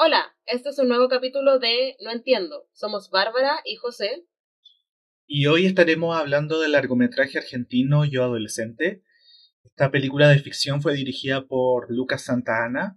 [0.00, 2.68] Hola, este es un nuevo capítulo de No Entiendo.
[2.72, 4.28] Somos Bárbara y José.
[5.26, 9.02] Y hoy estaremos hablando del largometraje argentino Yo Adolescente.
[9.64, 12.96] Esta película de ficción fue dirigida por Lucas Santa Ana.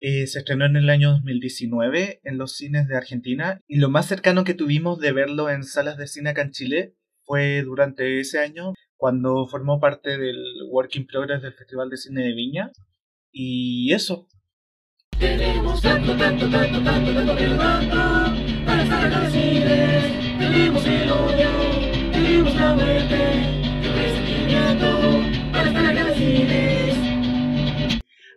[0.00, 4.04] Eh, se estrenó en el año 2019 en los cines de Argentina y lo más
[4.04, 8.40] cercano que tuvimos de verlo en salas de cine acá en Chile fue durante ese
[8.40, 10.36] año cuando formó parte del
[10.68, 12.72] Working Progress del Festival de Cine de Viña.
[13.32, 14.28] Y eso,
[15.20, 17.96] tenemos tanto, tanto, tanto, tanto, tanto, tanto
[18.66, 20.04] para estar agradecidos.
[20.38, 21.50] Tenemos el odio,
[22.10, 23.18] tenemos la muerte,
[23.82, 26.96] el resentimiento para estar agradecidos.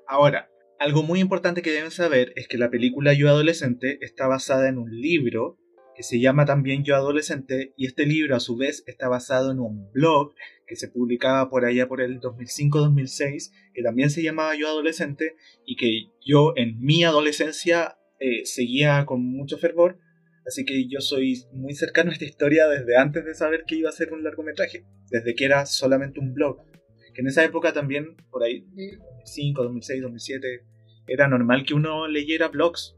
[0.08, 0.50] Ahora,
[0.80, 4.78] algo muy importante que deben saber es que la película Yo Adolescente está basada en
[4.78, 5.58] un libro
[5.96, 9.60] que se llama también Yo Adolescente y este libro a su vez está basado en
[9.60, 10.34] un blog
[10.68, 15.76] que se publicaba por allá por el 2005-2006 que también se llamaba Yo Adolescente y
[15.76, 20.00] que yo en mi adolescencia eh, seguía con mucho fervor.
[20.46, 23.90] Así que yo soy muy cercano a esta historia desde antes de saber que iba
[23.90, 26.66] a ser un largometraje desde que era solamente un blog.
[27.14, 30.66] Que en esa época también por ahí 2005, 2006, 2007
[31.08, 32.96] era normal que uno leyera blogs.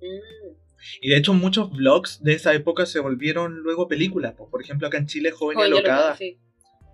[0.00, 0.65] Mm.
[1.00, 4.34] Y de hecho muchos vlogs de esa época se volvieron luego películas.
[4.34, 6.16] Por ejemplo, acá en Chile, Joven, y Alocada.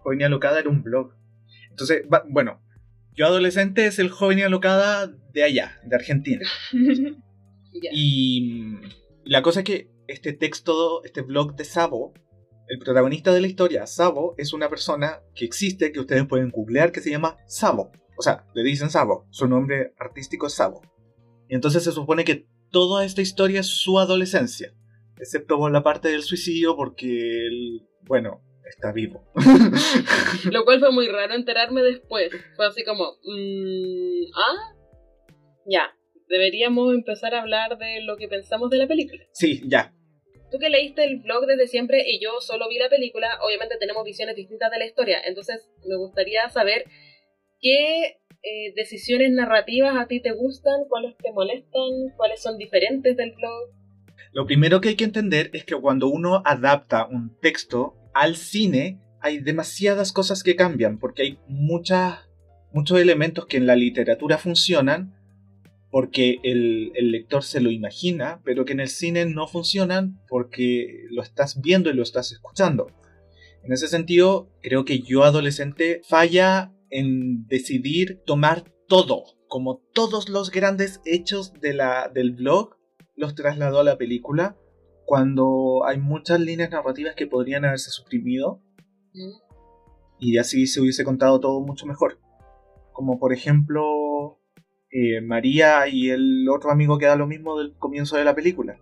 [0.03, 1.15] Joven y Alocada era un blog.
[1.71, 2.61] Entonces, bueno,
[3.15, 6.49] yo adolescente es el Joven y Alocada de allá, de Argentina.
[7.75, 8.75] Y
[9.25, 12.13] la cosa es que este texto, este blog de Sabo,
[12.69, 16.93] el protagonista de la historia, Sabo, es una persona que existe, que ustedes pueden googlear,
[16.93, 17.93] que se llama Sabo.
[18.19, 20.83] O sea, le dicen Sabo, su nombre artístico es Sabo.
[21.49, 24.75] Y entonces se supone que toda esta historia es su adolescencia,
[25.21, 27.07] excepto por la parte del suicidio porque
[27.47, 29.25] él, bueno, está vivo.
[30.51, 32.31] Lo cual fue muy raro enterarme después.
[32.57, 34.75] Fue así como, mm, ah,
[35.67, 35.95] ya,
[36.29, 39.23] deberíamos empezar a hablar de lo que pensamos de la película.
[39.33, 39.95] Sí, ya.
[40.51, 44.05] Tú que leíste el blog desde siempre y yo solo vi la película, obviamente tenemos
[44.05, 46.85] visiones distintas de la historia, entonces me gustaría saber
[47.61, 53.33] qué eh, decisiones narrativas a ti te gustan, cuáles te molestan, cuáles son diferentes del
[53.33, 53.71] blog.
[54.33, 58.99] Lo primero que hay que entender es que cuando uno adapta un texto al cine,
[59.21, 62.19] hay demasiadas cosas que cambian, porque hay muchas,
[62.73, 65.15] muchos elementos que en la literatura funcionan,
[65.93, 71.05] porque el, el, lector se lo imagina, pero que en el cine no funcionan porque
[71.11, 72.91] lo estás viendo y lo estás escuchando.
[73.63, 80.51] En ese sentido, creo que yo adolescente falla en decidir tomar todo, como todos los
[80.51, 82.77] grandes hechos de la, del blog,
[83.17, 84.57] los trasladó a la película,
[85.05, 88.63] cuando hay muchas líneas narrativas que podrían haberse suprimido
[90.19, 92.21] y así se hubiese contado todo mucho mejor.
[92.93, 94.39] Como por ejemplo
[94.91, 98.79] eh, María y el otro amigo que da lo mismo del comienzo de la película.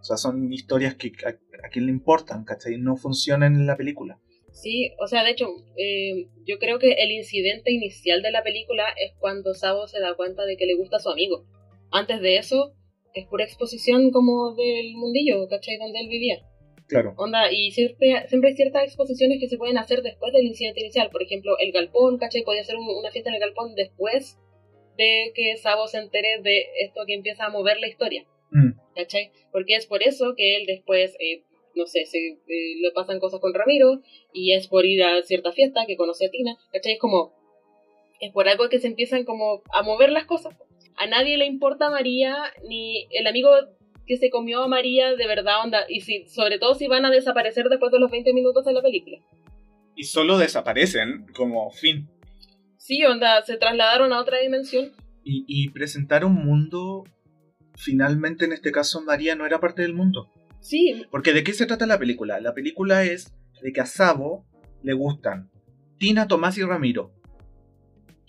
[0.00, 1.30] O sea, son historias que a,
[1.64, 2.78] a quien le importan, ¿cachai?
[2.78, 4.18] No funcionan en la película.
[4.54, 8.84] Sí, o sea, de hecho, eh, yo creo que el incidente inicial de la película
[8.96, 11.44] es cuando Sabo se da cuenta de que le gusta a su amigo.
[11.90, 12.72] Antes de eso,
[13.14, 15.76] es pura exposición como del mundillo, ¿cachai?
[15.76, 16.44] Donde él vivía.
[16.86, 17.14] Claro.
[17.16, 21.10] Onda, y siempre, siempre hay ciertas exposiciones que se pueden hacer después del incidente inicial.
[21.10, 22.42] Por ejemplo, el galpón, ¿cachai?
[22.42, 24.38] Podía hacer una fiesta en el galpón después
[24.96, 28.24] de que Sabo se entere de esto que empieza a mover la historia.
[28.52, 28.78] Mm.
[28.94, 29.32] ¿Cachai?
[29.50, 31.42] Porque es por eso que él después eh,
[31.74, 34.00] no sé, se eh, le pasan cosas con Ramiro
[34.32, 36.94] y es por ir a cierta fiesta que conoce a Tina, ¿cachai?
[36.94, 37.32] Es como,
[38.20, 40.54] es por algo que se empiezan como a mover las cosas.
[40.96, 42.36] A nadie le importa María,
[42.68, 43.50] ni el amigo
[44.06, 47.10] que se comió a María de verdad onda, y si, sobre todo si van a
[47.10, 49.18] desaparecer después de los 20 minutos de la película.
[49.96, 52.08] Y solo desaparecen, como fin.
[52.76, 54.92] Sí, onda, se trasladaron a otra dimensión.
[55.24, 57.04] Y, y presentar un mundo,
[57.76, 60.30] finalmente en este caso María no era parte del mundo.
[60.64, 61.04] Sí.
[61.10, 62.40] Porque ¿de qué se trata la película?
[62.40, 64.46] La película es de que a Sabo
[64.82, 65.50] le gustan
[65.98, 67.12] Tina, Tomás y Ramiro.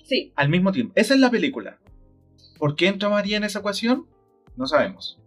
[0.03, 0.33] Sí.
[0.35, 0.91] Al mismo tiempo.
[0.97, 1.79] Esa es la película.
[2.59, 4.05] ¿Por qué entra María en esa ecuación?
[4.57, 5.17] No sabemos.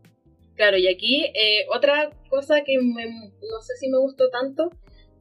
[0.54, 4.70] Claro, y aquí eh, otra cosa que no sé si me gustó tanto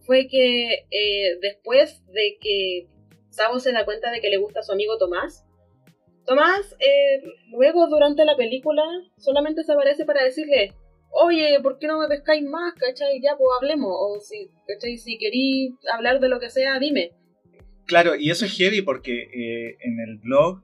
[0.01, 2.88] fue que eh, después de que
[3.30, 5.45] Sabo se da cuenta de que le gusta a su amigo Tomás,
[6.25, 8.83] Tomás eh, luego durante la película
[9.18, 10.74] solamente se aparece para decirle,
[11.24, 12.74] oye, ¿por qué no me pescáis más?
[12.75, 13.22] ¿Cachai?
[13.22, 13.92] Ya, pues hablemos.
[13.92, 14.98] O si, ¿cachai?
[14.98, 17.12] Si queréis hablar de lo que sea, dime.
[17.86, 20.62] Claro, y eso es heavy porque eh, en el blog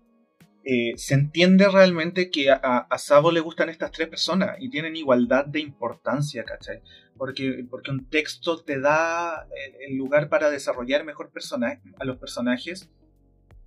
[0.65, 4.95] eh, se entiende realmente que a, a, Sabo le gustan estas tres personas y tienen
[4.95, 6.81] igualdad de importancia, ¿cachai?
[7.17, 9.47] Porque, porque un texto te da
[9.79, 11.31] el, lugar para desarrollar mejor
[11.99, 12.89] a los personajes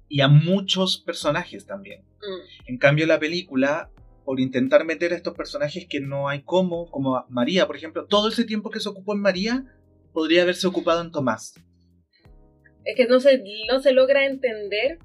[0.08, 2.02] y a muchos personajes también.
[2.02, 2.70] Mm.
[2.70, 3.90] En cambio, la película
[4.26, 8.06] por intentar meter a estos personajes que no hay cómo, como María, por ejemplo.
[8.06, 9.64] Todo ese tiempo que se ocupó en María
[10.12, 11.54] podría haberse ocupado en Tomás.
[12.84, 13.40] Es que no se,
[13.70, 14.98] no se logra entender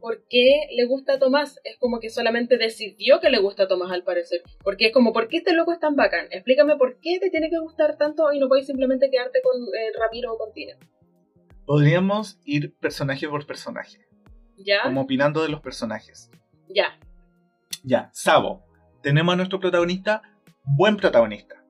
[0.00, 1.60] por qué le gusta a Tomás.
[1.62, 4.42] Es como que solamente decidió que le gusta a Tomás al parecer.
[4.64, 6.26] Porque es como, ¿por qué este loco es tan bacán?
[6.32, 9.92] Explícame por qué te tiene que gustar tanto y no puedes simplemente quedarte con eh,
[9.96, 10.76] Ramiro o con Tina.
[11.66, 14.00] Podríamos ir personaje por personaje.
[14.56, 14.82] ¿Ya?
[14.82, 16.32] Como opinando de los personajes.
[16.68, 16.98] Ya.
[17.84, 18.64] Ya, Sabo.
[19.02, 20.22] Tenemos a nuestro protagonista,
[20.64, 21.62] buen protagonista.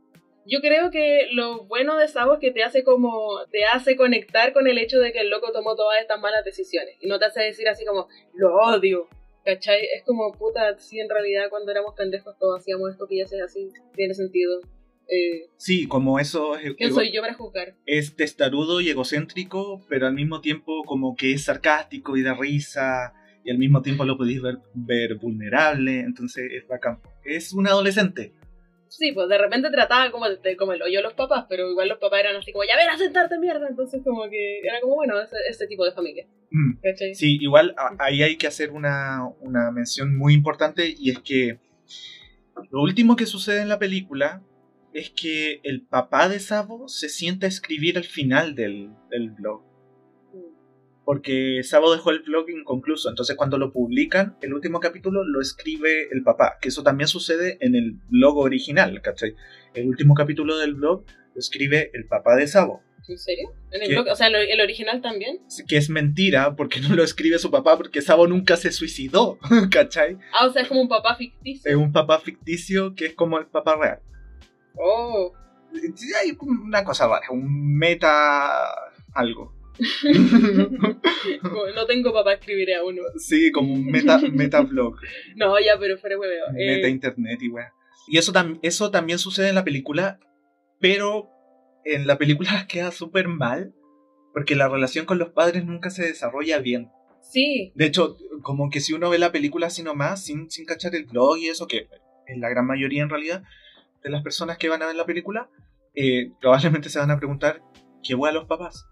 [0.46, 4.52] Yo creo que lo bueno de Sabo es que te hace como, te hace conectar
[4.52, 6.96] con el hecho de que el loco tomó todas estas malas decisiones.
[7.00, 9.08] Y no te hace decir así como, lo odio.
[9.44, 9.80] ¿Cachai?
[9.94, 13.68] Es como, puta, si en realidad cuando éramos pendejos todos hacíamos esto que ya así,
[13.94, 14.60] tiene sentido.
[15.08, 17.74] Eh, Sí, como eso es, ¿Quién soy yo para juzgar?
[17.84, 23.12] es testarudo y egocéntrico, pero al mismo tiempo como que es sarcástico y da risa,
[23.44, 26.98] y al mismo tiempo lo podéis ver, ver vulnerable, entonces es bacán.
[27.24, 28.32] Es un adolescente.
[28.88, 31.98] Sí, pues de repente trataba como, de, como el hoyo los papás, pero igual los
[31.98, 35.20] papás eran así como, ya ven a sentarte mierda, entonces como que era como, bueno,
[35.20, 36.26] ese, ese tipo de familia.
[36.50, 36.74] Mm.
[37.14, 41.58] Sí, igual a- ahí hay que hacer una, una mención muy importante y es que
[42.70, 44.42] lo último que sucede en la película
[44.92, 49.62] es que el papá de Sabo se sienta a escribir al final del, del blog.
[51.04, 56.08] Porque Sabo dejó el blog inconcluso, entonces cuando lo publican, el último capítulo lo escribe
[56.10, 59.34] el papá, que eso también sucede en el blog original, ¿cachai?
[59.74, 61.04] El último capítulo del blog
[61.34, 63.52] lo escribe el papá de Sabo, ¿En serio?
[63.70, 63.98] ¿En el.
[64.08, 65.40] O sea, ¿el, original también?
[65.68, 69.38] que es mentira porque no lo escribe su papá, porque Sabo nunca se suicidó,
[69.70, 70.16] ¿cachai?
[70.32, 71.70] Ah, o sea, es como un papá ficticio.
[71.70, 74.00] Es un papá ficticio que es como el papá real.
[74.76, 75.32] Oh.
[76.20, 78.70] Hay una cosa rara, un meta
[79.12, 79.53] algo.
[81.74, 83.02] No tengo papá, escribiré a uno.
[83.16, 84.96] sí, como un meta, meta blog,
[85.36, 86.46] No, ya, pero fuera hueveo.
[86.56, 87.72] Eh, meta internet y weá.
[88.06, 90.18] Y eso, tam- eso también sucede en la película,
[90.80, 91.28] pero
[91.84, 93.74] en la película queda súper mal,
[94.32, 96.90] porque la relación con los padres nunca se desarrolla bien.
[97.20, 100.94] sí, De hecho, como que si uno ve la película así nomás, sin, sin cachar
[100.94, 101.88] el blog y eso, que
[102.26, 103.42] es la gran mayoría en realidad
[104.02, 105.48] de las personas que van a ver la película,
[105.94, 107.62] eh, probablemente se van a preguntar,
[108.02, 108.86] ¿qué hueá los papás?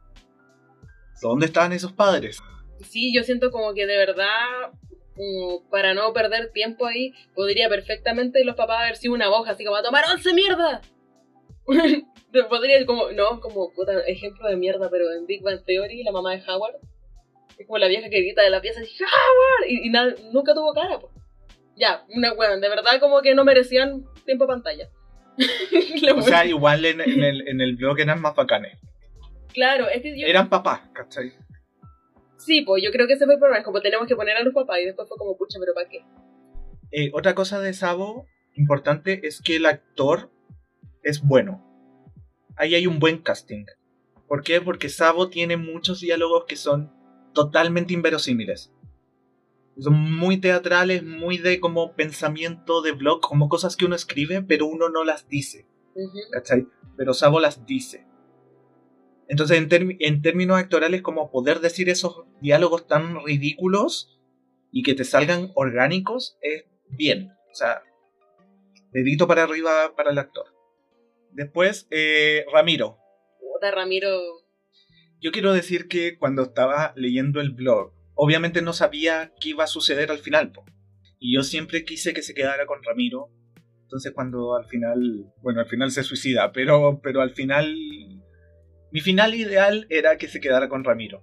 [1.22, 2.38] ¿Dónde estaban esos padres?
[2.80, 4.72] sí, yo siento como que de verdad,
[5.14, 9.64] como para no perder tiempo ahí, podría perfectamente los papás haber sido una boja, así
[9.64, 10.80] como a tomar once mierda.
[12.48, 16.32] podría como, no, como puta, ejemplo de mierda, pero en Big Bang Theory, la mamá
[16.34, 16.76] de Howard,
[17.58, 20.72] es como la vieja que grita de la pieza, Howard, y, y nada- nunca tuvo
[20.74, 21.12] cara, pues.
[21.76, 24.88] Ya, una weón, de verdad como que no merecían tiempo de pantalla.
[26.02, 28.78] La O sea, igual en, en el, en el blog eran más bacanes.
[29.52, 30.26] Claro, es que yo...
[30.26, 31.32] Eran papás, ¿cachai?
[32.38, 34.42] Sí, pues yo creo que ese fue el problema, es como tenemos que poner a
[34.42, 36.04] los papás y después fue como, pucha, pero ¿para qué?
[36.90, 40.30] Eh, otra cosa de Sabo importante es que el actor
[41.02, 41.64] es bueno.
[42.56, 43.64] Ahí hay un buen casting.
[44.28, 44.60] ¿Por qué?
[44.60, 46.92] Porque Sabo tiene muchos diálogos que son
[47.32, 48.72] totalmente inverosímiles.
[49.78, 54.66] Son muy teatrales, muy de como pensamiento de blog, como cosas que uno escribe, pero
[54.66, 55.66] uno no las dice.
[55.94, 56.18] Ujú.
[56.30, 56.66] ¿cachai?
[56.96, 58.06] Pero Sabo las dice.
[59.32, 64.20] Entonces, en, en términos actorales, como poder decir esos diálogos tan ridículos
[64.70, 67.30] y que te salgan orgánicos, es bien.
[67.50, 67.82] O sea,
[68.90, 70.54] dedito para arriba para el actor.
[71.30, 72.98] Después, eh, Ramiro.
[73.40, 74.10] Puta, Ramiro.
[75.18, 79.66] Yo quiero decir que cuando estaba leyendo el blog, obviamente no sabía qué iba a
[79.66, 80.52] suceder al final.
[80.52, 80.66] po.
[81.18, 83.30] Y yo siempre quise que se quedara con Ramiro.
[83.84, 87.74] Entonces cuando al final, bueno, al final se suicida, pero, pero al final,
[88.92, 91.22] mi final ideal era que se quedara con Ramiro.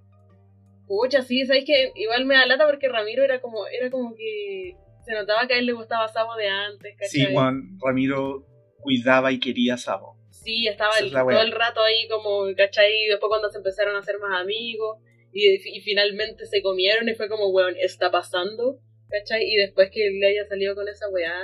[0.86, 4.74] Pucha, sí, sabes que igual me da lata porque Ramiro era como, era como que
[5.04, 7.08] se notaba que a él le gustaba Sabo de antes, ¿cachai?
[7.08, 8.44] Sí, Juan, Ramiro
[8.80, 10.16] cuidaba y quería a Sabo.
[10.30, 12.92] Sí, estaba el- es todo el rato ahí como, ¿cachai?
[13.04, 14.98] Y después cuando se empezaron a hacer más amigos
[15.32, 19.44] y, y finalmente se comieron y fue como, weón, está pasando, ¿cachai?
[19.44, 21.34] Y después que le haya salido con esa weá,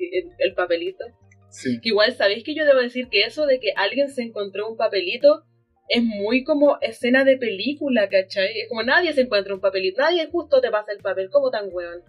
[0.00, 1.04] el, el papelito.
[1.50, 1.78] Sí.
[1.80, 4.76] Que igual, ¿sabéis que yo debo decir que eso de que alguien se encontró un
[4.76, 5.44] papelito
[5.88, 8.60] es muy como escena de película, ¿cachai?
[8.60, 11.68] Es como nadie se encuentra un papelito, nadie justo te pasa el papel, como tan
[11.72, 12.02] weón.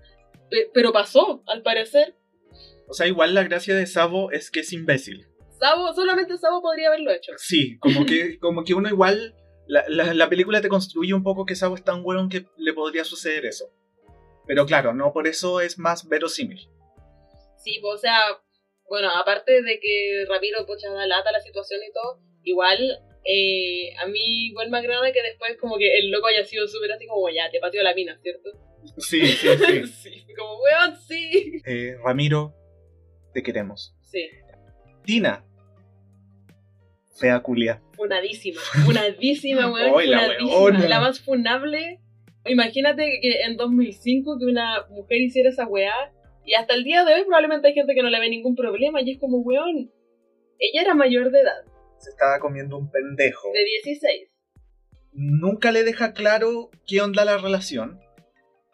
[0.49, 2.15] Pe- Pero pasó, al parecer.
[2.87, 5.27] O sea, igual la gracia de Sabo es que es imbécil.
[5.59, 7.33] Sabo, solamente Sabo podría haberlo hecho.
[7.37, 9.35] Sí, como que, como que uno igual.
[9.67, 12.73] La, la- la película te construye un poco que Sabo es tan bueno que le
[12.73, 13.65] podría suceder eso.
[14.47, 16.69] Pero claro, no por eso es más verosímil.
[17.57, 18.17] Sí, pues, o sea,
[18.87, 22.79] bueno, aparte de que Ramiro pucha da lata la situación y todo, igual
[23.29, 26.93] eh, a mí igual me agrada que después como que el loco haya sido súper
[26.93, 28.51] así como ya, te pateó la mina, ¿cierto?
[28.97, 29.87] Sí, sí, sí.
[30.01, 31.61] sí, como, weón, sí.
[31.65, 32.53] Eh, Ramiro,
[33.33, 33.93] te queremos.
[34.01, 34.29] Sí,
[35.03, 35.43] Tina.
[37.19, 37.81] Fea culia.
[37.97, 38.61] funadísima.
[38.85, 40.09] Funadísima, weón.
[40.09, 40.87] La funadísima.
[40.87, 41.99] La más funable.
[42.45, 46.13] Imagínate que en 2005 que una mujer hiciera esa weá.
[46.45, 49.01] Y hasta el día de hoy probablemente hay gente que no le ve ningún problema.
[49.01, 49.91] Y es como, weón.
[50.59, 51.65] Ella era mayor de edad,
[51.99, 53.49] Se estaba comiendo un pendejo.
[53.53, 54.29] de 16.
[55.13, 57.99] Nunca le deja claro qué onda la relación.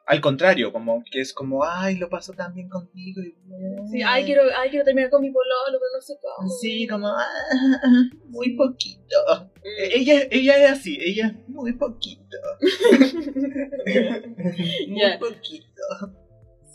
[0.05, 3.21] Al contrario, como que es como, ay, lo paso tan bien contigo.
[3.21, 3.33] Y...
[3.89, 6.49] Sí, ay, quiero, ay, quiero terminar con mi pololo, pero no sé cómo.
[6.49, 7.25] Sí, como, ah,
[8.25, 9.15] muy poquito.
[9.63, 9.67] Mm.
[9.79, 12.37] E- Ella, ella es así, ella es muy poquito.
[14.87, 16.22] muy poquito.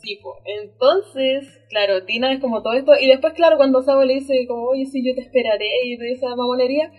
[0.01, 0.37] Sí, po.
[0.45, 4.65] entonces, claro, Tina es como todo esto, y después, claro, cuando Sabo le dice como,
[4.69, 6.93] oye, sí, yo te esperaré, y de esa mamonería,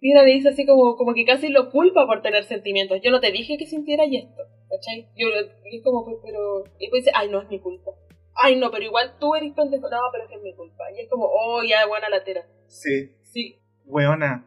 [0.00, 3.20] Tina le dice así como, como que casi lo culpa por tener sentimientos, yo no
[3.20, 5.08] te dije que sintieras esto, ¿cachai?
[5.16, 5.26] Yo,
[5.70, 7.90] y es como, pues, pero, y después dice, ay, no, es mi culpa.
[8.36, 10.84] Ay, no, pero igual tú eres pendejo, no, pero es que es mi culpa.
[10.96, 12.44] Y es como, oh, ya, buena latera.
[12.66, 14.46] Sí, Sí, weona.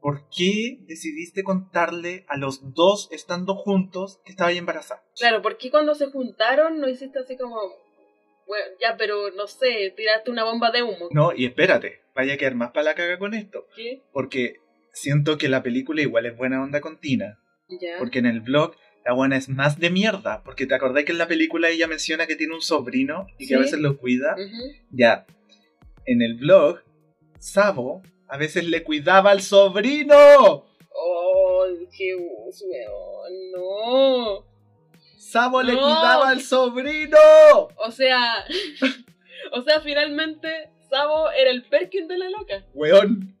[0.00, 5.02] ¿Por qué decidiste contarle a los dos estando juntos que estaba embarazada?
[5.18, 7.58] claro, porque cuando se juntaron no hiciste así como,
[8.46, 11.08] bueno, ya, pero, no sé, tiraste una bomba de humo.
[11.10, 13.66] No, y espérate, vaya a quedar más para la caga con esto.
[13.74, 14.02] ¿Qué?
[14.12, 14.60] Porque
[14.92, 17.38] siento que la película igual es buena onda con Tina.
[17.68, 17.98] Ya.
[17.98, 18.74] Porque en el blog
[19.04, 20.42] la buena es más de mierda.
[20.44, 23.54] Porque te acordás que en la película ella menciona que tiene un sobrino y que
[23.54, 24.36] a veces lo cuida.
[24.90, 25.26] Ya.
[26.06, 26.80] En el blog,
[27.38, 30.64] Sabo a veces le cuidaba al sobrino.
[30.94, 31.64] Oh,
[31.96, 33.50] qué weón.
[33.54, 34.44] No.
[35.16, 35.80] Sabo le No.
[35.80, 37.18] cuidaba al sobrino.
[37.76, 38.44] O sea,
[39.52, 42.64] o sea, finalmente Sabo era el Perkin de la loca.
[42.74, 43.36] Weón.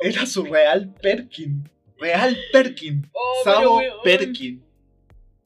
[0.00, 1.68] Era su real Perkin.
[1.98, 3.08] Real Perkin.
[3.12, 3.80] Oh, Sabo.
[4.04, 4.62] Perkin.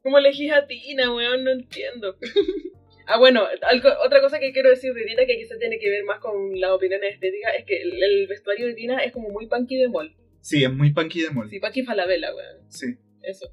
[0.03, 1.45] ¿Cómo elegís a Tina, weón?
[1.45, 2.17] No entiendo.
[3.13, 6.05] Ah, bueno, algo, otra cosa que quiero decir de Tina que quizás tiene que ver
[6.05, 9.49] más con las opiniones estéticas es que el, el vestuario de Tina es como muy
[9.49, 10.15] punky de mall.
[10.41, 11.51] Sí, es muy punky de mol.
[11.51, 12.71] Sí, punky falabella, weón.
[12.71, 12.95] Sí.
[13.23, 13.53] Eso.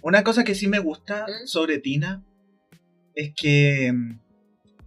[0.00, 1.46] Una cosa que sí me gusta ¿Mm?
[1.46, 2.24] sobre Tina
[3.14, 4.20] es que mm,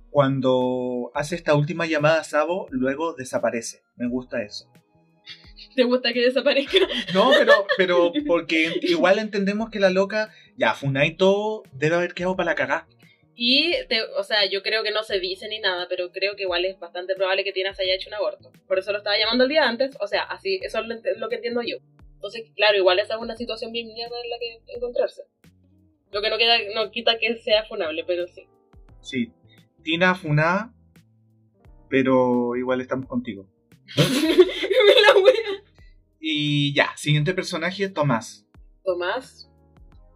[0.09, 3.83] cuando hace esta última llamada a Sabo, luego desaparece.
[3.97, 4.71] Me gusta eso.
[5.75, 6.77] ¿Te gusta que desaparezca?
[7.13, 12.35] No, pero, pero porque igual entendemos que la loca, ya, Funai todo debe haber quedado
[12.35, 12.87] para la cagá.
[13.39, 16.41] Y, te- o sea, yo creo que no se dice ni nada, pero creo que
[16.41, 18.51] igual es bastante probable que Tina se haya hecho un aborto.
[18.67, 21.36] Por eso lo estaba llamando el día antes, o sea, así, eso es lo, que
[21.36, 21.77] entiendo yo.
[22.15, 25.22] Entonces, claro, igual esa es una situación bien mierda en la que encontrarse.
[26.12, 28.48] Lo que no, queda, no quita que sea funable, pero sí.
[29.01, 29.32] Sí,
[29.84, 30.74] Tina Funá,
[31.91, 33.48] pero igual estamos contigo.
[33.96, 35.63] La wea.
[36.20, 38.48] Y ya, siguiente personaje, Tomás.
[38.84, 39.48] Tomás,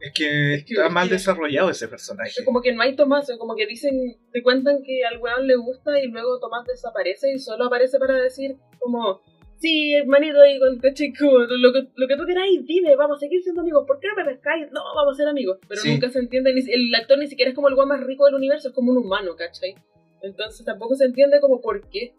[0.01, 2.31] Es que Es que- está es mal que- desarrollado ese personaje.
[2.39, 5.55] es como que no hay Tomás, como que dicen, te cuentan que al weón le
[5.55, 9.21] gusta y luego Tomás desaparece y solo aparece para decir como,
[9.57, 13.19] sí, hermanito, ahí con este chico, lo que, lo que tú queráis, dime, vamos a
[13.19, 14.65] seguir siendo amigos, ¿por qué no me pescáis?
[14.71, 15.59] No, vamos a ser amigos.
[15.67, 15.91] Pero Sí.
[15.91, 18.35] nunca se entiende, ni el actor ni siquiera es como el weón más rico del
[18.35, 19.75] universo, es como un humano, ¿cachai?
[20.23, 22.13] Entonces tampoco se entiende como por qué.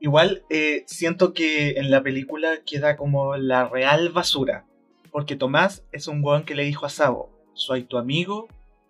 [0.00, 4.66] Igual eh, siento que en la película queda como la real basura.
[5.12, 8.48] Porque Tomás es un weón que le dijo a Sabo, soy tu amigo,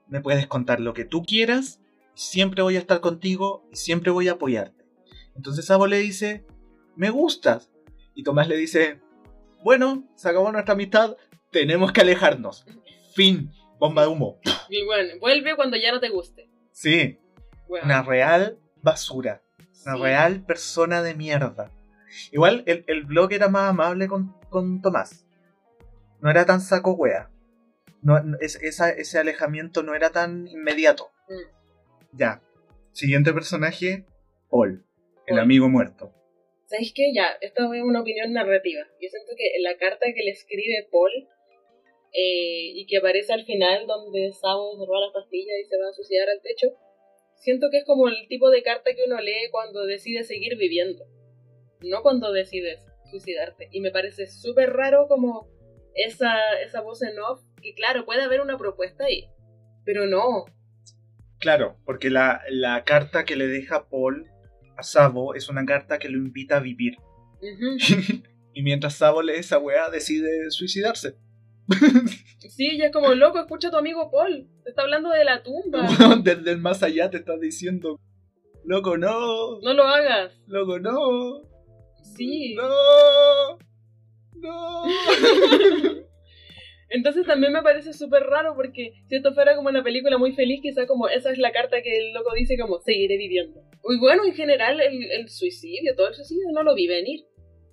[0.08, 1.80] me puedes contar lo que tú quieras,
[2.14, 4.84] siempre voy a estar contigo y siempre voy a apoyarte.
[5.36, 6.46] Entonces Sabo le dice,
[6.96, 7.70] me gustas.
[8.14, 9.00] Y Tomás le dice,
[9.64, 11.16] bueno, se acabó nuestra amistad,
[11.50, 12.64] tenemos que alejarnos.
[13.14, 14.38] Fin, bomba de humo.
[14.68, 16.48] Y bueno, vuelve cuando ya no te guste.
[16.70, 17.18] Sí,
[17.68, 19.42] una real basura.
[19.84, 20.02] Una Sí.
[20.02, 21.72] real persona de mierda.
[22.30, 25.26] Igual el, el blog era más amable con, con Tomás.
[26.22, 27.28] No era tan saco wea.
[28.00, 31.10] No, es- esa- ese alejamiento no era tan inmediato.
[31.28, 32.16] Mm.
[32.16, 32.40] Ya.
[32.92, 34.04] Siguiente personaje,
[34.50, 34.84] Paul.
[35.26, 36.12] El amigo muerto.
[36.66, 37.12] ¿Sabéis qué?
[37.14, 38.82] Ya, esto es una opinión narrativa.
[39.00, 41.10] Yo siento que en la carta que le escribe Paul
[42.12, 45.88] eh, y que aparece al final donde Sabo se roba las pastillas y se va
[45.88, 46.68] a suicidar al techo,
[47.36, 51.04] siento que es como el tipo de carta que uno lee cuando decide seguir viviendo,
[51.82, 53.68] no cuando decides suicidarte.
[53.72, 55.48] Y me parece súper raro como
[55.94, 56.34] esa,
[56.64, 59.28] esa voz en off, que claro, puede haber una propuesta ahí,
[59.84, 60.44] pero no.
[61.38, 64.28] Claro, porque la, la carta que le deja Paul
[64.76, 66.96] a Sabo es una carta que lo invita a vivir.
[68.54, 71.16] Y mientras Sabo lee esa wea, decide suicidarse.
[72.50, 75.42] Sí, ya es como loco, escucha a tu amigo Paul, te está hablando de la
[75.42, 75.88] tumba.
[76.22, 77.98] Desde el más allá te está diciendo,
[78.66, 80.38] loco, no, No lo hagas.
[80.48, 81.48] loco, no,
[82.14, 82.54] Sí.
[82.54, 83.58] no,
[84.42, 84.84] no.
[86.90, 90.60] Entonces también me parece súper raro porque si esto fuera como una película muy feliz,
[90.60, 93.62] quizá como esa es la carta que el loco dice como seguiré viviendo.
[93.88, 97.24] Y bueno, en general el, el suicidio, todo el suicidio no lo vi venir.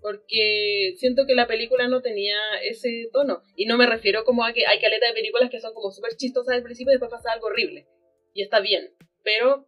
[0.02, 3.42] Porque siento que la película no tenía ese tono.
[3.58, 6.16] Y no me refiero como a que hay caleta de películas que son como súper
[6.16, 7.86] chistosas al principio y después pasa algo horrible.
[8.34, 8.94] Y está bien.
[9.24, 9.68] Pero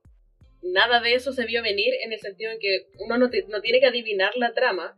[0.63, 3.79] nada de eso se vio venir en el sentido en que uno no, no tiene
[3.81, 4.97] que adivinar la trama,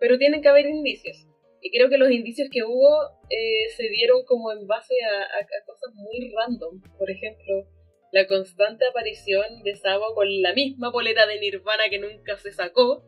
[0.00, 1.28] pero tienen que haber indicios.
[1.62, 2.90] Y creo que los indicios que hubo
[3.30, 6.82] eh, se dieron como en base a, cosas muy random.
[6.98, 7.68] Por ejemplo,
[8.10, 13.04] la constante aparición de Sabo con la misma boleta de Nirvana que nunca se sacó.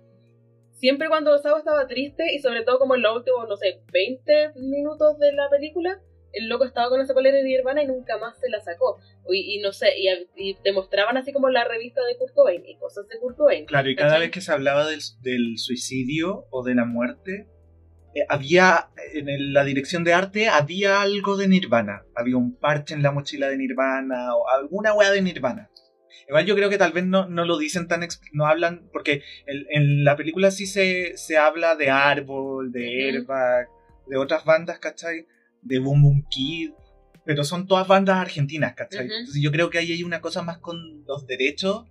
[0.70, 4.52] Siempre cuando Sabo estaba triste y sobre todo como en los últimos, no sé, 20
[4.54, 6.00] minutos de la película,
[6.32, 9.00] el loco estaba con esa boleta de Nirvana y nunca más se la sacó.
[9.28, 9.94] Y, no sé,
[10.37, 13.66] y, te mostraban así como la revista de Kurt Cobain y cosas de Kurt Cobain.
[13.66, 17.49] Claro, y cada vez que se hablaba del, del suicidio o de la muerte,
[18.28, 22.04] había en la dirección de arte había algo de Nirvana.
[22.14, 25.71] Había un parche en la mochila de Nirvana o alguna weá de Nirvana.
[26.28, 30.04] Igual yo creo que tal vez no, no lo dicen tan no hablan porque en,
[30.04, 33.68] la película sí se, se habla de Árbol, de Airbag,
[34.06, 35.26] de otras bandas, ¿cachai?
[35.61, 36.71] De Boom Boom Kid,
[37.25, 39.04] pero son todas bandas argentinas, ¿cachai?
[39.04, 41.87] Entonces yo creo que ahí hay una cosa más con los derechos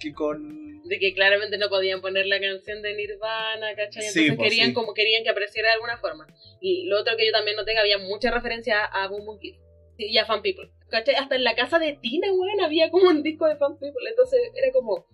[0.00, 4.04] que con de que claramente no podían poner la canción de Nirvana, ¿cachai?
[4.04, 6.26] Entonces pues, querían como querían que apareciera de alguna forma.
[6.60, 9.58] Y lo otro que yo también noté que había mucha referencia a Boom Boom Kids
[9.98, 10.70] y a Fan People.
[10.88, 11.14] ¿Cachai?
[11.14, 14.08] Hasta en la casa de Tina, weón, había como un disco de Fan People.
[14.08, 15.06] Entonces era como,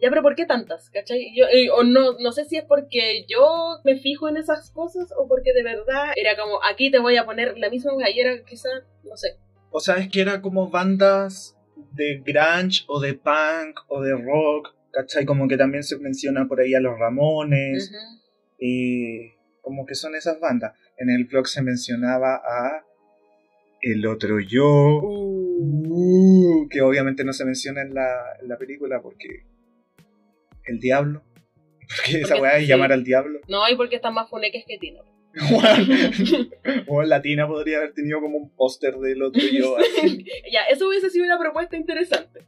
[0.00, 0.90] ya, pero ¿por qué tantas?
[0.90, 1.32] ¿Cachai?
[1.34, 5.08] Yo, eh, o no, no sé si es porque yo me fijo en esas cosas
[5.16, 8.68] o porque de verdad era como, aquí te voy a poner la misma era quizá,
[9.04, 9.38] no sé.
[9.70, 11.57] O sea, es que era como bandas
[11.98, 15.24] de grunge o de punk o de rock ¿cachai?
[15.24, 17.92] Como que también se menciona por ahí a los Ramones,
[18.58, 20.74] y como que son esas bandas.
[20.96, 22.84] En el blog se mencionaba a
[23.80, 26.68] El Otro Yo, uh.
[26.68, 28.08] que obviamente no se menciona en la,
[28.40, 29.44] en la película porque
[30.64, 31.22] el diablo.
[31.96, 33.40] Porque, esa weá es llamar al diablo.
[33.48, 35.00] No, y porque están más funeques que Tino.
[36.86, 39.76] o Latina podría haber tenido como un póster del otro yo.
[40.52, 42.40] ya, eso hubiese sido una propuesta interesante.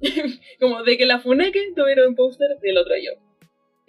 [0.60, 3.12] como de que la Funeke tuviera un póster del otro yo.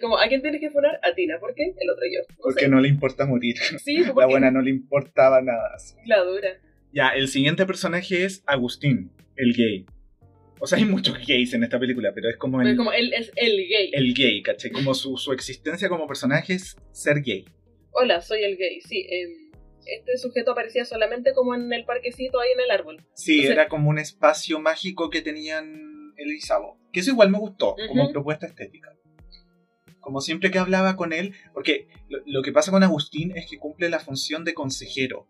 [0.00, 1.00] Como, ¿a quién tienes que funar?
[1.02, 1.38] A Tina.
[1.40, 1.74] ¿Por qué?
[1.76, 2.20] El otro yo.
[2.40, 3.56] porque no le importa morir.
[3.78, 5.76] Sí, La buena no le importaba nada.
[6.06, 6.60] La dura.
[6.92, 9.86] Ya, el siguiente personaje es Agustín, el gay.
[10.60, 12.76] O sea, hay muchos gays en esta película, pero es como el...
[12.76, 13.90] como él es el gay.
[13.92, 14.70] El gay, ¿cachai?
[14.70, 17.44] Como su, su existencia como personaje es ser gay.
[18.00, 19.06] Hola, soy el gay, sí.
[19.10, 19.48] Eh,
[19.86, 23.04] este sujeto aparecía solamente como en el parquecito ahí en el árbol.
[23.14, 26.38] Sí, era como un espacio mágico que tenían el
[26.92, 28.97] Que eso igual me gustó como propuesta estética.
[30.08, 31.86] Como siempre que hablaba con él, porque
[32.24, 35.26] lo, que pasa con Agustín es que cumple la función de consejero.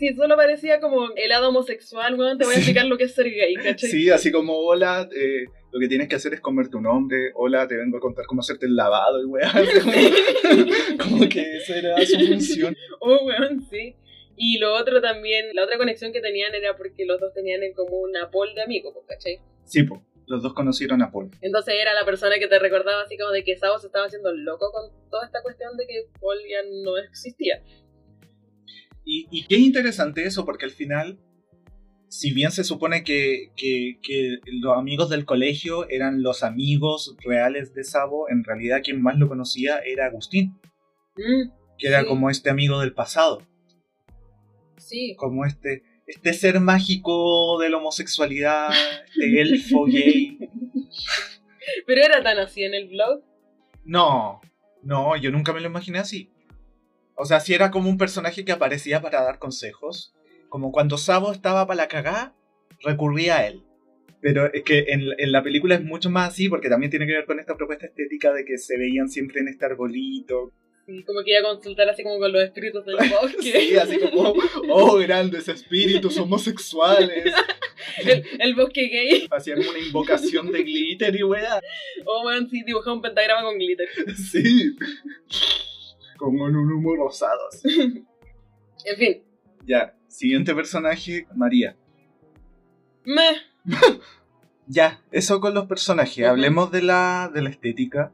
[0.00, 3.14] Sí, solo parecía como el lado homosexual, weón, te voy a explicar lo que es
[3.14, 3.88] ser gay, ¿cachai?
[3.88, 7.68] Sí, así como, hola, eh, lo que tienes que hacer es comer tu nombre, hola,
[7.68, 9.52] te vengo a contar cómo hacerte el lavado, y weón,
[10.98, 12.76] como, que esa era su función.
[12.98, 13.94] Oh, weón, sí.
[14.36, 17.74] Y lo otro también, la otra conexión que tenían era porque los dos tenían en
[17.74, 19.38] común una pol de amigos, ¿cachai?
[19.64, 20.00] Sí, pues.
[20.26, 21.30] Los dos conocieron a Paul.
[21.40, 24.32] Entonces era la persona que te recordaba así como de que Sabo se estaba haciendo
[24.32, 27.62] loco con toda esta cuestión de que Paul ya no existía.
[29.04, 31.18] Y, y qué interesante eso, porque al final,
[32.08, 33.50] si bien se supone que,
[34.62, 39.28] los amigos del colegio eran los amigos reales de Sabo, en realidad quien más lo
[39.28, 40.58] conocía era Agustín.
[41.16, 43.42] Mm, que era como este amigo del pasado.
[44.78, 45.14] Sí.
[45.16, 48.70] Como este este ser mágico de la homosexualidad,
[49.08, 50.38] este elfo gay.
[51.86, 53.22] ¿Pero era tan así en el blog?
[53.84, 54.40] No,
[54.82, 56.30] no, yo nunca me lo imaginé así.
[57.16, 60.14] O sea, si era como un personaje que aparecía para dar consejos.
[60.48, 62.34] Como cuando Sabo estaba para la cagada,
[62.80, 63.64] recurría a él.
[64.20, 67.12] Pero es que en, en, la película es mucho más así, porque también tiene que
[67.12, 70.52] ver con esta propuesta estética de que se veían siempre en este arbolito,
[71.06, 73.42] como que iba a consultar así como con los espíritus del bosque.
[73.42, 74.34] sí, así como,
[74.70, 77.32] oh, grandes espíritus homosexuales.
[78.04, 79.28] el, el, bosque gay.
[79.30, 81.60] Hacían una invocación de glitter y weá.
[82.04, 83.88] Oh, weón, sí, dibujaba un pentagrama con glitter.
[84.14, 84.76] Sí.
[86.18, 87.48] Como en un humo rosado.
[87.64, 89.22] en fin.
[89.66, 91.76] Ya, siguiente personaje, María.
[93.04, 93.22] Me.
[94.66, 96.26] ya, eso con los personajes.
[96.26, 98.12] Hablemos de la, de la estética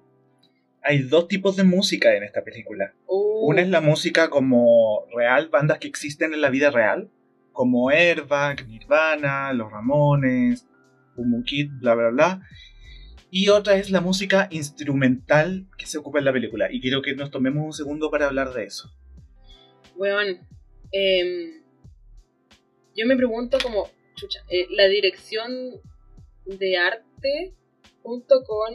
[0.83, 2.95] hay dos tipos de música en esta película.
[3.07, 3.47] Oh.
[3.47, 7.11] Una es la música como real, bandas que existen en la vida real,
[7.53, 10.67] como Airbag, Nirvana, Los Ramones,
[11.17, 12.43] Boom Kid, bla bla bla.
[13.31, 16.69] Y otra es la música instrumental que se ocupa en la película.
[16.71, 18.91] Y quiero que nos tomemos un segundo para hablar de eso.
[19.97, 20.41] Weón,
[20.93, 21.63] Em,
[22.97, 25.53] yo me pregunto como, chucha, eh, la dirección
[26.47, 27.55] de arte
[28.03, 28.75] junto con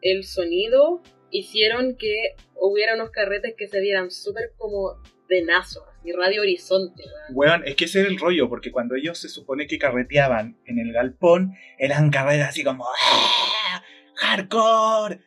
[0.00, 1.02] el sonido
[1.34, 7.02] hicieron que hubiera unos carretes que se dieran súper como de nazo, así Radio Horizonte.
[7.30, 10.78] Weón, es que ese era el rollo, porque cuando ellos se supone que carreteaban en
[10.78, 13.82] el galpón, eran carretes así como ¡Ah!
[14.14, 15.20] ¡Hardcore!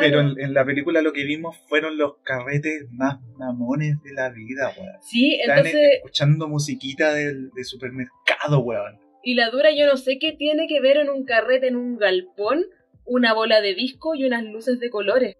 [0.00, 4.74] Pero en, la película lo que vimos fueron los carretes más mamones de la vida,
[4.76, 5.00] weón.
[5.00, 5.74] Sí, entonces...
[5.74, 8.98] Están escuchando musiquita del, de supermercado, weón.
[9.22, 11.98] Y la dura yo no sé qué tiene que ver en un carrete, en un
[11.98, 12.66] galpón,
[13.04, 15.36] una bola de disco y unas luces de colores.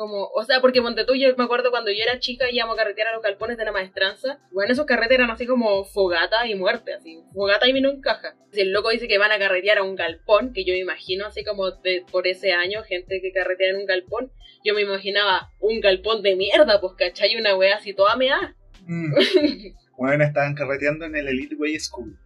[0.00, 2.78] Como, o sea, porque Monte yo me acuerdo cuando yo era chica y íbamos a
[2.78, 4.40] carretear a los galpones de la maestranza.
[4.50, 7.22] Bueno, esos carretes eran así como fogata y muerte, así.
[7.34, 8.34] Fogata y vino en caja.
[8.50, 11.26] Si el loco dice que van a carretear a un galpón, que yo me imagino
[11.26, 14.32] así como de, por ese año, gente que carretea en un galpón,
[14.64, 17.36] yo me imaginaba un galpón de mierda, pues, ¿cachai?
[17.36, 18.56] Una wea así toda mea.
[18.86, 19.12] Mm.
[19.98, 22.18] bueno, estaban carreteando en el Elite Way School.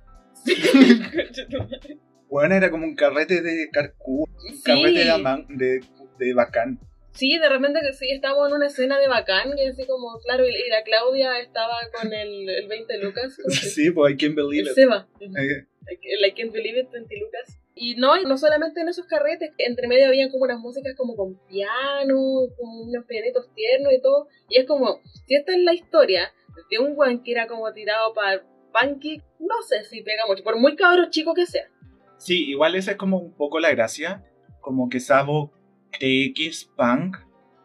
[2.31, 5.11] bueno, era como un carrete de carcú, un carrete
[5.49, 5.81] de,
[6.21, 6.79] de bacán.
[7.15, 10.45] Sí, de repente que sí, estábamos en una escena de bacán, y así como, claro,
[10.47, 13.37] y, la Claudia estaba con el, el 20 lucas.
[13.51, 14.75] Sí, pues I can't believe it.
[14.75, 15.07] Seba.
[15.21, 15.65] Eh.
[15.91, 17.59] I can't believe it, 20 lucas.
[17.77, 21.39] Y no, no solamente en esos carretes, entre medio había como unas músicas como con
[21.49, 22.17] piano,
[22.57, 24.29] con unos pianitos tiernos y todo.
[24.49, 26.33] Y es como, si esta es la historia
[26.71, 30.59] de un guan que era como tirado para punky, no sé si pega mucho, por
[30.59, 31.69] muy cabro chico que sea.
[32.17, 34.25] Sí, igual esa es como un poco la gracia,
[34.61, 35.53] como que Sabo
[35.99, 37.17] cree que es punk,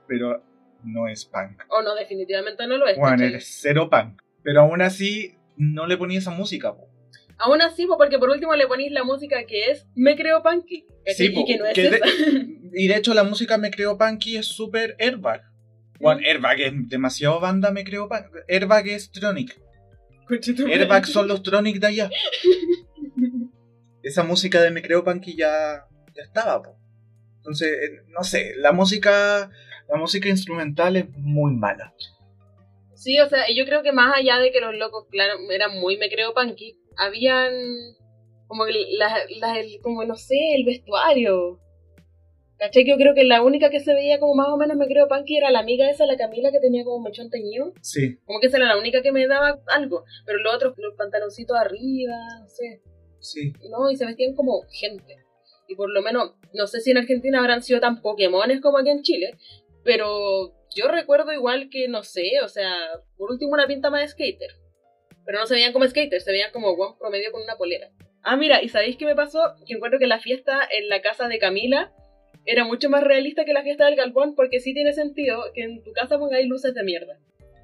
[0.08, 0.44] pero
[0.84, 1.64] no es punk.
[1.70, 2.98] O no, definitivamente no lo es.
[2.98, 4.22] Bueno, eres cero punk.
[4.44, 6.90] Pero aún así, no le ponía esa música, po.
[7.38, 10.86] Aún así, porque por último le ponís la música que es Me Creo Punky.
[11.06, 12.06] Sí, y que no es esa.
[12.74, 15.44] y de hecho la música Me Creo Punky es súper airbag.
[16.00, 18.40] Bueno, airbag es demasiado banda Me Creo Punky.
[18.48, 19.58] Airbag es Tronic.
[20.30, 22.10] Airbag son los Tronic de allá.
[24.04, 26.78] Esa música de Me Creo Punky ya, ya estaba, po.
[27.50, 29.50] Entonces, eh, no sé, la música,
[29.90, 31.96] la música instrumental es muy mala.
[32.94, 35.98] Sí, o sea, yo creo que más allá de que los locos, claro, eran muy
[35.98, 37.52] me creo punky, habían
[38.46, 39.16] como la,
[39.82, 41.60] como no sé, el vestuario.
[42.60, 42.84] ¿Cachai?
[42.84, 45.08] Que yo creo que la única que se veía como más o menos me creo
[45.08, 47.74] punky era la amiga esa, la Camila, que tenía como mechón teñido.
[47.82, 48.20] Sí.
[48.26, 50.04] Como que esa era la única que me daba algo.
[50.28, 52.84] Pero los otros, los pantaloncitos arriba, no sé.
[53.20, 53.54] Sí.
[53.72, 55.29] No, y se vestían como gente
[55.70, 58.90] y por lo menos, no sé si en Argentina habrán sido tan Pokémones como aquí
[58.90, 59.38] en Chile,
[59.84, 62.74] pero yo recuerdo igual que, no sé, o sea,
[63.18, 64.52] por último una pinta más de skater.
[65.26, 67.92] Pero no se veían como skater, se veían como buen promedio con una polera.
[68.24, 69.40] Ah, mira, ¿y sabéis qué me pasó?
[69.68, 71.94] Que encuentro que la fiesta en la casa de Camila
[72.46, 75.84] era mucho más realista que la fiesta del galpón, porque sí tiene sentido que en
[75.84, 77.20] tu casa pongáis luces de mierda.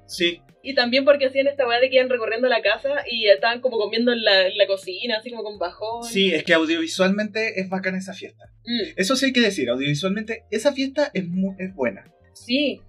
[0.06, 0.40] Sí.
[0.66, 3.78] Y también porque hacían esta weá de que iban recorriendo la casa y estaban como
[3.78, 6.02] comiendo en la, cocina, así como con bajón.
[6.02, 8.46] Sí, es que audiovisualmente es bacana esa fiesta.
[8.64, 8.94] Mm.
[8.96, 11.24] Eso sí hay que decir, audiovisualmente esa fiesta es,
[11.58, 12.12] es buena.
[12.32, 12.80] Sí.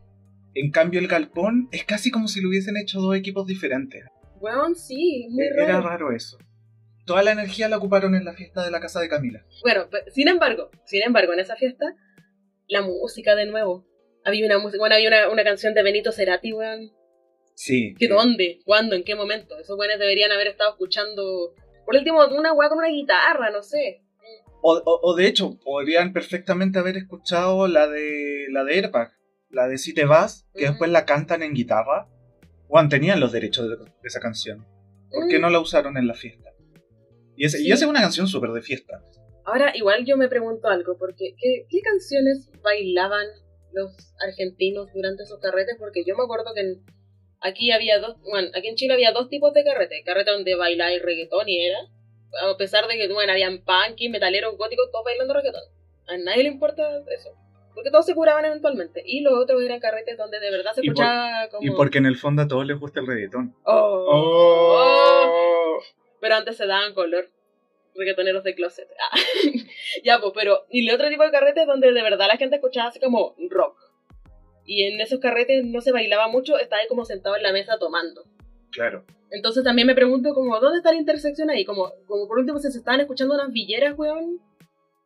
[0.56, 4.06] En cambio el galpón es casi como si lo hubiesen hecho dos equipos diferentes.
[4.40, 5.70] Weón, sí, muy e-, raro.
[5.70, 6.40] Era raro eso.
[7.06, 9.46] Toda la energía la ocuparon en la fiesta de la casa de Camila.
[9.62, 11.96] Bueno, sin embargo, sin embargo, en esa fiesta,
[12.68, 13.86] la música de nuevo.
[14.26, 16.97] Había una música, bueno, había una, una canción de Benito Cerati, weón
[17.58, 17.96] Sí.
[17.98, 18.60] ¿Qué dónde?
[18.66, 18.96] ¿Cuándo?
[18.96, 19.58] ¿En qué momento?
[19.58, 21.56] Esos buenos deberían haber estado escuchando,
[21.88, 24.04] por último, una weá con una guitarra, no sé.
[24.62, 29.12] O, de hecho, podrían perfectamente haber escuchado la de la de Airbag,
[29.50, 32.08] la de Si te vas, que después la cantan en guitarra.
[32.68, 34.68] Juan, tenían los derechos de, esa canción.
[35.10, 35.42] ¿Por qué mm.
[35.42, 36.52] no la usaron en la fiesta?
[37.36, 39.02] Y, esa es una canción súper de fiesta.
[39.46, 43.26] Ahora, igual yo me pregunto algo, porque ¿qué, ¿qué, canciones bailaban
[43.74, 45.78] los argentinos durante esos carretes?
[45.80, 46.97] Porque yo me acuerdo que en,
[47.48, 50.04] Aquí había dos, bueno, aquí en Chile había dos tipos de carrete.
[50.04, 51.80] Carrete donde y reggaetón y era.
[52.44, 55.64] A pesar de que, bueno, habían punky, metaleros, góticos, todos bailando reggaetón.
[56.08, 57.30] A nadie le importa eso.
[57.74, 59.02] Porque todos se curaban eventualmente.
[59.06, 61.66] Y los otros eran carretes donde de verdad se escuchaba como...
[61.66, 63.56] Y porque en el fondo a todos les gusta el reggaetón.
[63.64, 64.06] Oh.
[64.12, 65.80] oh.
[66.20, 67.30] Pero antes se daban color.
[67.96, 68.90] Reggaetoneros de closet.
[69.00, 69.18] Ah.
[70.04, 70.66] ya, pues, pero...
[70.70, 73.87] Y el otro tipo de carretes donde de verdad la gente escuchaba así como rock
[74.68, 77.80] y en esos carretes no se bailaba mucho, estaba ahí como sentado en la mesa
[77.80, 78.26] tomando.
[78.70, 79.06] Claro.
[79.32, 81.66] Entonces también me pregunto como, ¿dónde está la intersección ahí?
[81.66, 84.40] Como, como por último, si se estaban escuchando unas villeras, weón.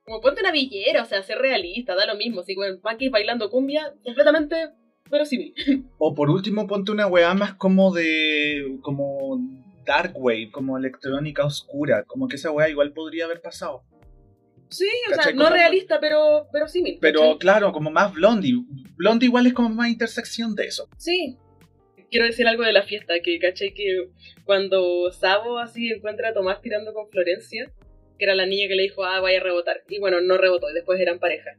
[0.03, 2.41] Como ponte una villera, o sea, ser realista, da lo mismo.
[2.41, 4.71] Si weón, Panky bailando cumbia, completamente
[5.09, 5.53] verosímil.
[5.99, 8.79] O por último, ponte una weá más como de.
[8.81, 9.39] como
[9.85, 12.03] dark wave, como electrónica oscura.
[12.05, 13.83] Como que esa weá igual podría haber pasado.
[14.71, 16.65] Sí, o sea, no realista, pero, pero
[17.01, 18.55] Pero claro, como más Blondie.
[18.95, 20.87] Blondie igual es como más intersección de eso.
[20.97, 21.37] Sí.
[22.09, 24.09] quiero decir algo de la fiesta, que caché que
[24.45, 27.69] cuando Sabo así encuentra a Tomás tirando con Florencia,
[28.17, 29.83] que era la niña que le dijo, ah, vaya a rebotar.
[29.89, 31.51] Y bueno, no rebotó, y después eran pareja.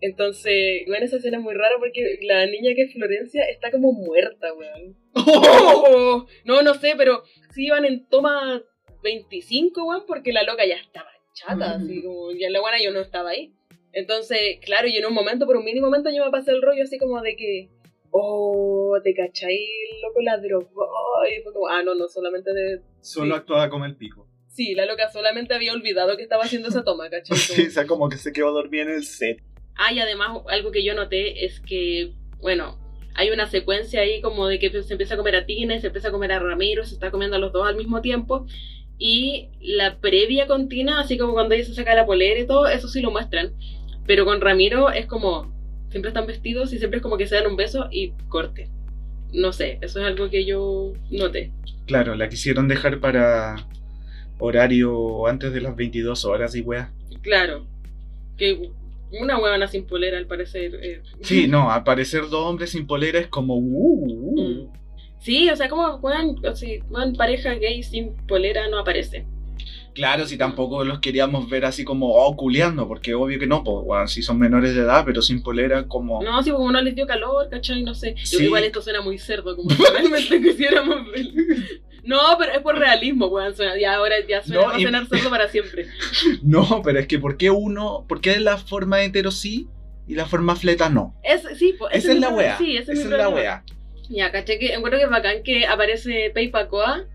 [0.00, 3.92] Entonces, bueno, esa escena es muy rara porque la niña que es Florencia está como
[3.92, 4.96] muerta, weón.
[5.14, 8.62] Oh, no, no sé, pero sí iban en toma
[9.02, 13.00] 25, weón, porque la loca ya estaba chata, así como, ya la buena yo no
[13.00, 13.54] estaba ahí.
[13.92, 16.82] Entonces, claro, y en un momento, por un mini momento, yo me pasé el rollo
[16.82, 17.70] así como de que,
[18.10, 19.58] oh, te cachai,
[20.02, 20.88] loco la drogó.
[21.26, 22.80] Y fue como, ah, no, no, solamente de.
[23.00, 24.28] Solo actuaba como el pico.
[24.48, 27.36] Sí, la loca solamente había olvidado que estaba haciendo esa toma, ¿cachai?
[27.36, 29.38] sí, o sea, como que se quedó dormida en el set.
[29.76, 32.78] Ah, y además, algo que yo noté es que, bueno,
[33.14, 36.08] hay una secuencia ahí como de que se empieza a comer a Tina, se empieza
[36.08, 38.46] a comer a Ramiro, se está comiendo a los dos al mismo tiempo.
[38.98, 42.66] Y la previa con Tina, así como cuando ella se saca la polera y todo,
[42.66, 43.52] eso sí lo muestran.
[44.06, 45.52] Pero con Ramiro es como,
[45.90, 48.68] siempre están vestidos y siempre es como que se dan un beso y corte.
[49.32, 51.52] No sé, eso es algo que yo noté.
[51.86, 53.56] Claro, la quisieron dejar para
[54.38, 56.92] horario antes de las 22 horas y weá.
[57.22, 57.66] Claro,
[58.36, 58.70] que
[59.12, 60.78] una huevona sin polera al parecer.
[60.82, 61.02] Eh.
[61.22, 63.56] Sí, no, aparecer dos hombres sin polera es como...
[63.56, 64.42] Uh, uh.
[64.42, 64.77] Mm.
[65.20, 66.68] Sí, o sea, como juegan, o sea,
[67.16, 69.26] pareja gay sin polera no aparece.
[69.94, 73.84] Claro, si tampoco los queríamos ver así como, oh, culeando, porque obvio que no, pues,
[73.84, 76.22] bueno, si son menores de edad, pero sin polera, como...
[76.22, 77.82] No, si como no les dio calor, ¿cachai?
[77.82, 78.14] No sé.
[78.38, 81.26] Igual esto suena muy cerdo, como si realmente quisiéramos ver.
[82.04, 83.52] No, pero es por realismo, weón.
[83.80, 85.88] Ya ahora ya suena a cenar cerdo para siempre.
[86.42, 89.68] No, pero es que ¿por qué uno, por qué la forma hetero sí
[90.06, 91.16] y la forma fleta no?
[91.22, 92.56] Es, sí, pues, esa es, la wea.
[92.56, 93.64] Sí, esa es, la wea.
[94.08, 97.06] Ya, caché que encuentro que es bacán que aparece Peipacoa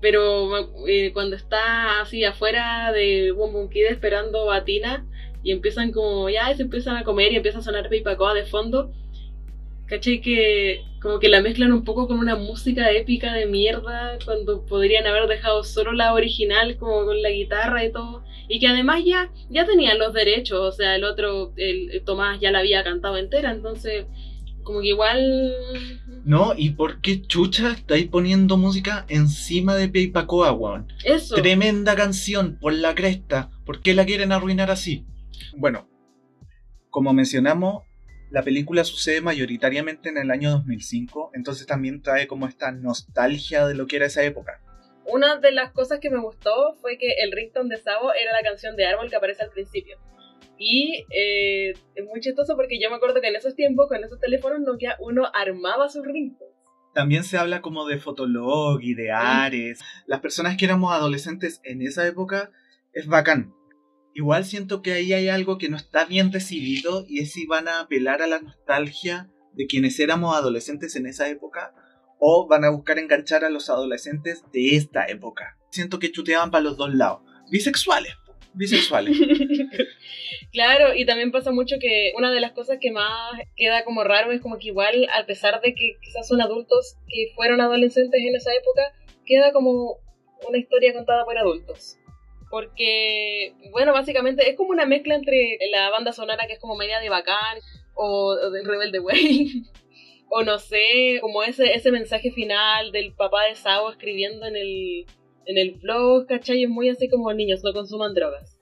[0.00, 5.06] pero eh, cuando está así afuera de Boom Kid esperando a Tina
[5.42, 8.92] y empiezan como, ya se empiezan a comer y empieza a sonar Pipacoa de fondo,
[9.86, 10.20] ¿cachai?
[10.20, 15.06] Que como que la mezclan un poco con una música épica de mierda cuando podrían
[15.06, 18.24] haber dejado solo la original como con la guitarra y todo.
[18.48, 22.50] Y que además ya, ya tenían los derechos, o sea, el otro, el Tomás ya
[22.50, 24.06] la había cantado entera, entonces
[24.66, 25.54] como que igual.
[26.24, 30.92] No, ¿y por qué chucha estáis poniendo música encima de Peipacoa, weón?
[31.04, 31.36] Eso.
[31.36, 33.50] Tremenda canción, por la cresta.
[33.64, 35.06] ¿Por qué la quieren arruinar así?
[35.56, 35.88] Bueno,
[36.90, 37.84] como mencionamos,
[38.30, 43.74] la película sucede mayoritariamente en el año 2005, entonces también trae como esta nostalgia de
[43.74, 44.60] lo que era esa época.
[45.06, 48.42] Una de las cosas que me gustó fue que el ringtone de Sabo era la
[48.42, 49.96] canción de Árbol que aparece al principio.
[50.58, 54.18] Y eh, es muy chistoso porque yo me acuerdo que en esos tiempos, con esos
[54.20, 56.54] teléfonos Nokia, uno armaba sus ringtones.
[56.94, 59.80] También se habla como de Fotolog y de Ares.
[60.06, 62.50] Las personas que éramos adolescentes en esa época
[62.94, 63.52] es bacán.
[64.14, 67.68] Igual siento que ahí hay algo que no está bien recibido y es si van
[67.68, 71.74] a apelar a la nostalgia de quienes éramos adolescentes en esa época
[72.18, 75.58] o van a buscar enganchar a los adolescentes de esta época.
[75.70, 77.20] Siento que chuteaban para los dos lados.
[77.50, 78.14] Bisexuales,
[78.56, 79.16] bisexuales.
[80.52, 84.32] claro, y también pasa mucho que una de las cosas que más queda como raro
[84.32, 88.34] es como que igual, a pesar de que quizás son adultos que fueron adolescentes en
[88.34, 88.92] esa época,
[89.24, 89.98] queda como
[90.48, 91.98] una historia contada por adultos.
[92.50, 97.00] Porque, bueno, básicamente es como una mezcla entre la banda sonora que es como media
[97.00, 97.58] de bacán
[97.94, 99.62] o, de Rebelde Way.
[100.28, 105.06] o no sé, como ese, ese mensaje final del papá de Sao escribiendo en el,
[105.46, 106.64] en el blog, ¿cachai?
[106.64, 108.58] Es muy así como niños, no consuman drogas.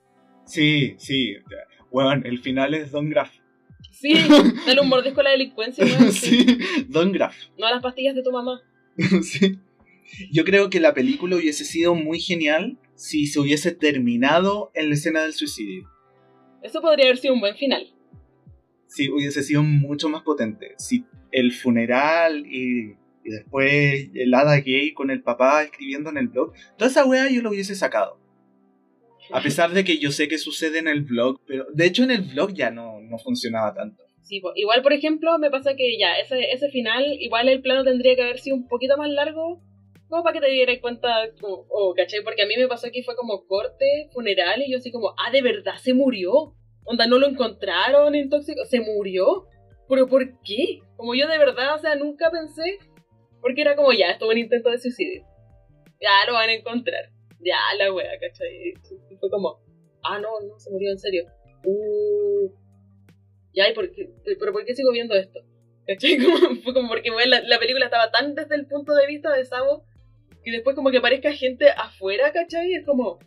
[0.46, 1.36] Sí, sí.
[1.90, 3.32] Bueno, el final es Don Graff.
[3.90, 4.14] Sí,
[4.66, 6.58] dale un mordisco a la delincuencia, sí.
[6.88, 7.36] Don Graff.
[7.58, 8.60] No a las pastillas de tu mamá.
[9.22, 9.58] sí.
[10.30, 14.94] Yo creo que la película hubiese sido muy genial si se hubiese terminado en la
[14.94, 15.90] escena del suicidio.
[16.62, 17.92] Eso podría haber sido un buen final.
[18.86, 20.74] Sí, hubiese sido mucho más potente.
[20.78, 22.94] Si el funeral y
[23.24, 26.52] y después el hada gay con el papá escribiendo en el blog.
[26.76, 28.18] Toda esa weá yo lo hubiese sacado.
[29.32, 32.10] A pesar de que yo sé que sucede en el blog, pero de hecho en
[32.10, 34.04] el blog ya no, no funcionaba tanto.
[34.22, 38.16] Sí, igual por ejemplo me pasa que ya, ese, ese final, igual el plano tendría
[38.16, 39.62] que haber sido un poquito más largo,
[40.08, 41.08] como para que te dieras cuenta,
[41.42, 42.22] o oh, ¿cachai?
[42.22, 45.30] Porque a mí me pasó que fue como corte, funeral, y yo así como, ah,
[45.30, 46.54] de verdad, se murió.
[46.84, 48.12] Onda, no lo encontraron
[48.68, 49.46] se murió.
[49.88, 50.80] ¿Pero por qué?
[50.96, 52.78] Como yo de verdad, o sea, nunca pensé
[53.44, 55.22] porque era como, ya, esto fue un intento de suicidio.
[56.00, 57.10] Ya lo van a encontrar.
[57.40, 58.72] Ya, la wea, ¿cachai?
[59.10, 59.60] Y fue como,
[60.02, 61.26] ah, no, no, se murió en serio.
[61.62, 62.50] Uh,
[63.52, 64.08] ya, ¿y por qué?
[64.24, 65.40] ¿Pero por qué sigo viendo esto?
[65.86, 66.16] ¿Cachai?
[66.24, 69.44] Como, fue como porque la, la, película estaba tan desde el punto de vista de
[69.44, 69.84] Sabo
[70.42, 72.72] que después como que aparezca gente afuera, ¿cachai?
[72.72, 73.18] Es como...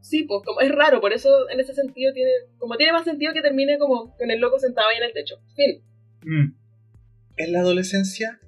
[0.00, 2.32] Sí, pues como es raro, por eso en ese sentido tiene...
[2.58, 5.36] Como tiene más sentido que termine como con el loco sentado ahí en el techo.
[5.54, 5.84] Fin.
[6.24, 6.56] Mm.
[7.36, 8.40] ¿Es la adolescencia?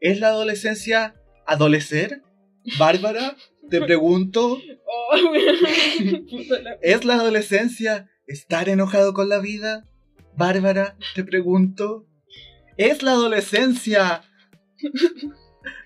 [0.00, 1.14] ¿Es la adolescencia
[1.46, 2.22] adolecer?
[2.78, 3.36] Bárbara,
[3.70, 4.58] te pregunto.
[4.86, 5.34] Oh,
[6.82, 9.86] ¿Es la adolescencia estar enojado con la vida?
[10.36, 12.06] Bárbara, te pregunto.
[12.76, 14.22] ¿Es la adolescencia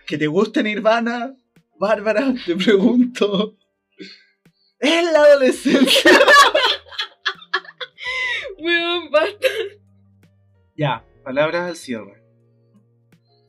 [0.06, 1.34] que te gusta Nirvana?
[1.78, 3.56] Bárbara, te pregunto.
[4.78, 6.10] ¿Es la adolescencia?
[8.58, 9.48] Weón, basta.
[10.76, 12.21] Ya, palabras al cierre.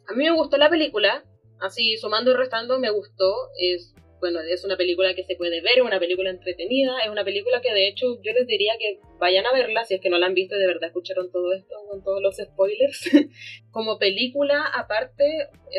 [0.08, 1.24] A mí me gustó la película,
[1.60, 3.34] así sumando y restando me gustó.
[3.60, 7.26] Es bueno, es una película que se puede ver, es una película entretenida, es una
[7.26, 10.18] película que de hecho yo les diría que vayan a verla si es que no
[10.18, 13.10] la han visto y de verdad escucharon todo esto con todos los spoilers.
[13.72, 15.26] como película, aparte,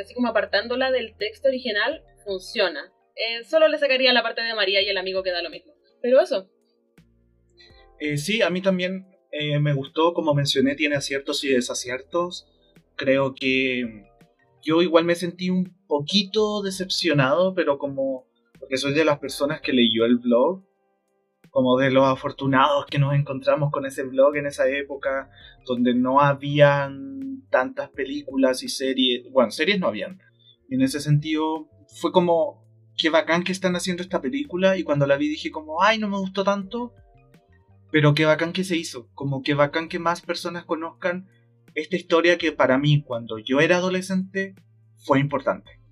[0.03, 2.93] así como apartándola del texto original, funciona.
[3.17, 5.73] Eh, solo le sacaría la parte de María y el amigo que da lo mismo.
[6.03, 6.51] Pero eso.
[7.99, 12.47] Eh, sí, a mí también eh, me gustó, como mencioné, tiene aciertos y desaciertos.
[12.95, 14.05] Creo que
[14.65, 18.27] yo igual me sentí un poquito decepcionado, pero como
[18.59, 20.65] porque soy de las personas que leyó el blog,
[21.51, 25.31] como de los afortunados que nos encontramos con ese blog en esa época,
[25.67, 30.19] donde no habían tantas películas y series, bueno, series no habían.
[30.69, 31.69] Y en ese sentido
[32.01, 32.65] fue como,
[32.97, 36.09] qué bacán que están haciendo esta película, y cuando la vi dije como, ay, no
[36.09, 36.95] me gustó tanto,
[37.93, 41.29] pero qué bacán que se hizo, como qué bacán que más personas conozcan
[41.75, 44.55] esta historia que para mí, cuando yo era adolescente,
[44.97, 45.85] fue importante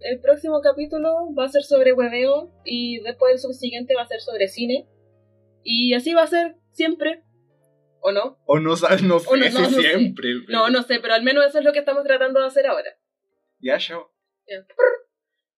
[0.00, 4.20] el próximo capítulo va a ser sobre hueveo y después el subsiguiente va a ser
[4.20, 4.88] sobre cine.
[5.62, 7.22] Y así va a ser siempre.
[8.00, 8.38] ¿O no?
[8.46, 10.30] O no, no, no sé no, siempre.
[10.48, 12.90] No, no sé, pero al menos eso es lo que estamos tratando de hacer ahora.
[13.58, 14.10] Ya, chao.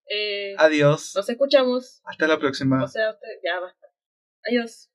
[0.09, 1.13] Eh, Adiós.
[1.15, 2.03] Nos escuchamos.
[2.05, 2.83] Hasta la próxima.
[2.83, 3.87] O sea, ya basta.
[4.45, 4.92] Adiós.